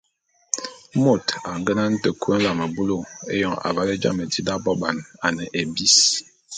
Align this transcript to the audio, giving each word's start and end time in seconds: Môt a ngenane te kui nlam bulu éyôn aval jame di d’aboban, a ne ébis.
Môt 1.03 1.25
a 1.49 1.51
ngenane 1.59 1.97
te 2.03 2.09
kui 2.21 2.35
nlam 2.37 2.59
bulu 2.75 2.97
éyôn 3.33 3.55
aval 3.67 3.89
jame 4.01 4.23
di 4.31 4.39
d’aboban, 4.47 4.97
a 5.25 5.27
ne 5.35 5.43
ébis. 5.59 5.97